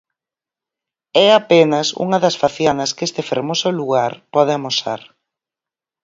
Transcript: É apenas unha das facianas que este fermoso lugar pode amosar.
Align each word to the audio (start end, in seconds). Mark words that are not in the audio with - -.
É 1.25 1.27
apenas 1.41 1.87
unha 2.05 2.17
das 2.23 2.35
facianas 2.43 2.93
que 2.95 3.05
este 3.07 3.21
fermoso 3.29 3.69
lugar 3.79 4.11
pode 4.33 4.51
amosar. 4.55 5.01